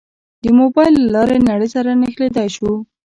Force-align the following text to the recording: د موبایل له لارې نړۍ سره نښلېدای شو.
د 0.43 0.45
موبایل 0.59 0.95
له 1.01 1.07
لارې 1.15 1.37
نړۍ 1.49 1.69
سره 1.75 1.89
نښلېدای 2.01 2.47
شو. 2.55 2.71